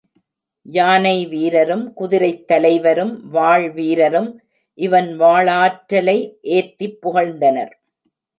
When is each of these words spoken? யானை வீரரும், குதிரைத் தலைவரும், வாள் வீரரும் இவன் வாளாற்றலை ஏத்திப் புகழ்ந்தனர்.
யானை 0.65 1.25
வீரரும், 1.25 1.93
குதிரைத் 1.93 2.47
தலைவரும், 2.47 3.29
வாள் 3.29 3.71
வீரரும் 3.71 4.41
இவன் 4.73 5.19
வாளாற்றலை 5.19 6.17
ஏத்திப் 6.41 6.97
புகழ்ந்தனர். 7.05 7.71